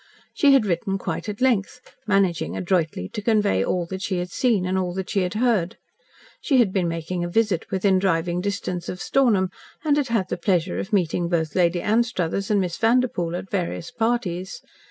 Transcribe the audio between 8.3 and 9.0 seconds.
distance of